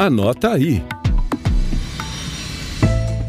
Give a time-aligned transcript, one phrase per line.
[0.00, 0.80] Anota aí.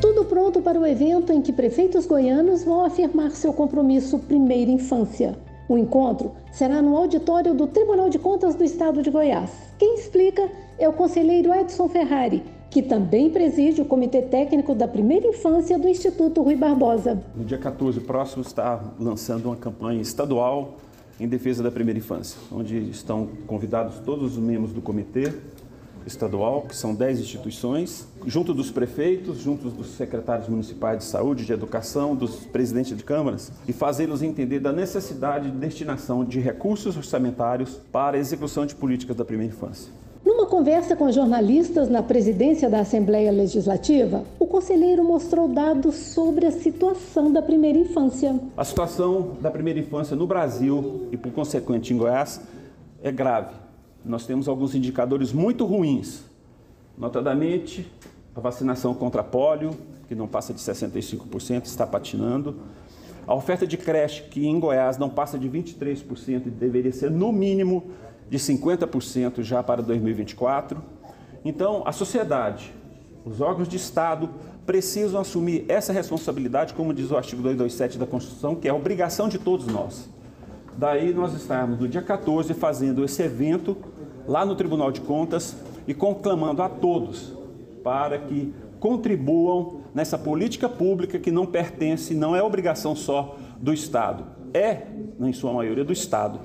[0.00, 5.36] Tudo pronto para o evento em que prefeitos goianos vão afirmar seu compromisso Primeira Infância.
[5.68, 9.50] O encontro será no auditório do Tribunal de Contas do Estado de Goiás.
[9.76, 10.48] Quem explica
[10.78, 15.88] é o conselheiro Edson Ferrari, que também preside o Comitê Técnico da Primeira Infância do
[15.88, 17.20] Instituto Rui Barbosa.
[17.34, 20.76] No dia 14 próximo está lançando uma campanha estadual
[21.18, 25.32] em defesa da primeira infância, onde estão convidados todos os membros do comitê
[26.06, 31.52] estadual, que são 10 instituições, junto dos prefeitos, junto dos secretários municipais de saúde, de
[31.52, 37.80] educação, dos presidentes de câmaras, e fazê-los entender da necessidade de destinação de recursos orçamentários
[37.90, 39.92] para a execução de políticas da primeira infância.
[40.24, 46.52] Numa conversa com jornalistas na presidência da Assembleia Legislativa, o conselheiro mostrou dados sobre a
[46.52, 48.38] situação da primeira infância.
[48.56, 52.40] A situação da primeira infância no Brasil e, por consequente, em Goiás,
[53.02, 53.52] é grave.
[54.04, 56.24] Nós temos alguns indicadores muito ruins,
[56.98, 57.90] notadamente
[58.34, 59.70] a vacinação contra pólio,
[60.08, 62.56] que não passa de 65%, está patinando.
[63.26, 67.32] A oferta de creche, que em Goiás não passa de 23% e deveria ser no
[67.32, 67.84] mínimo
[68.28, 70.82] de 50% já para 2024.
[71.44, 72.72] Então, a sociedade,
[73.24, 74.28] os órgãos de Estado
[74.66, 79.28] precisam assumir essa responsabilidade, como diz o artigo 227 da Constituição, que é a obrigação
[79.28, 80.08] de todos nós.
[80.76, 83.76] Daí nós estamos no dia 14 fazendo esse evento
[84.26, 85.56] lá no Tribunal de Contas
[85.86, 87.32] e conclamando a todos
[87.82, 94.24] para que contribuam nessa política pública que não pertence, não é obrigação só do Estado,
[94.52, 94.82] é,
[95.20, 96.40] em sua maioria, do Estado,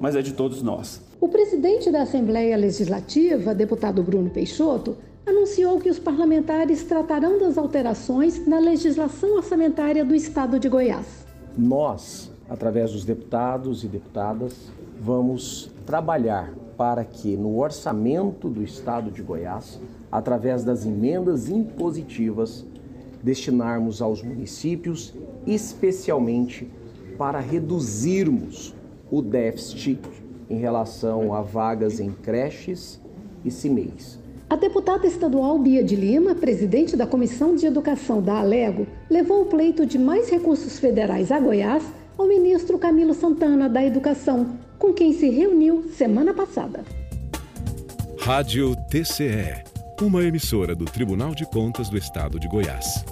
[0.00, 1.00] mas é de todos nós.
[1.20, 8.46] O presidente da Assembleia Legislativa, deputado Bruno Peixoto, anunciou que os parlamentares tratarão das alterações
[8.46, 11.26] na legislação orçamentária do estado de Goiás.
[11.56, 14.70] Nós, através dos deputados e deputadas,
[15.00, 19.78] vamos trabalhar para que no orçamento do estado de Goiás,
[20.10, 22.64] através das emendas impositivas,
[23.22, 25.12] destinarmos aos municípios,
[25.46, 26.70] especialmente
[27.18, 28.74] para reduzirmos
[29.10, 30.00] o déficit
[30.48, 32.98] em relação a vagas em creches
[33.44, 34.18] e CIMEIs.
[34.48, 39.46] A deputada estadual Bia de Lima, presidente da Comissão de Educação da Alego, levou o
[39.46, 41.84] pleito de mais recursos federais a Goiás
[42.20, 46.84] ao ministro Camilo Santana da Educação, com quem se reuniu semana passada.
[48.18, 49.64] Rádio TCE,
[50.02, 53.06] uma emissora do Tribunal de Contas do Estado de Goiás.